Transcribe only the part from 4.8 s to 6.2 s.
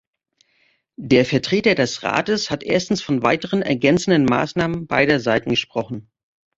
beider Seiten gesprochen.